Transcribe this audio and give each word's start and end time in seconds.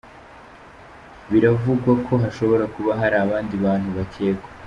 Biravugwa 1.31 1.91
ko 2.05 2.13
hashobora 2.23 2.65
kuba 2.75 2.91
hari 3.01 3.15
abandi 3.25 3.53
bantu 3.65 3.89
bakekwa. 3.97 4.49